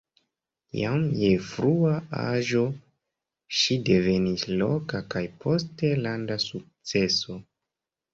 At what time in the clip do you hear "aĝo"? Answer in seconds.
2.21-2.61